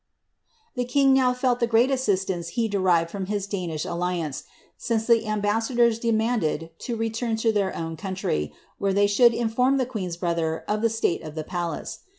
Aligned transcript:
The 0.73 0.83
king 0.83 1.13
now 1.13 1.31
felt 1.31 1.59
the 1.59 1.67
great 1.67 1.91
assistance 1.91 2.47
he 2.57 2.67
derived 2.67 3.11
from 3.11 3.27
his 3.27 3.45
Danish 3.45 3.85
alliance, 3.85 4.45
since 4.75 5.05
the 5.05 5.27
ambassadors 5.27 5.99
demanded 5.99 6.71
to 6.79 6.95
return 6.95 7.35
to 7.37 7.51
their 7.51 7.75
own 7.75 7.95
coun 7.95 8.15
try, 8.15 8.51
where 8.79 8.93
they 8.93 9.05
should 9.05 9.35
inform 9.35 9.77
the 9.77 9.85
queen's 9.85 10.17
brother 10.17 10.63
of 10.67 10.81
the 10.81 10.89
state 10.89 11.21
of 11.21 11.35
the 11.35 11.43
palace. 11.43 11.99